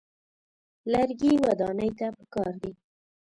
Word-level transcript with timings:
لرګي 0.91 1.31
ودانۍ 1.43 1.89
ته 1.97 2.07
پکار 2.17 2.53
دي. 2.61 2.71